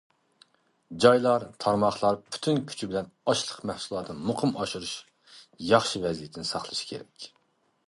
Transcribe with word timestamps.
جايلار، 1.03 1.43
تارماقلار 1.65 2.17
پۈتۈن 2.29 2.63
كۈچى 2.71 2.89
بىلەن 2.93 3.11
ئاشلىق 3.33 3.61
مەھسۇلاتىنى 3.73 4.27
مۇقىم 4.31 4.57
ئاشۇرۇش 4.65 4.97
ياخشى 5.75 6.05
ۋەزىيىتىنى 6.09 6.51
ساقلىشى 6.55 6.91
كېرەك. 6.95 7.33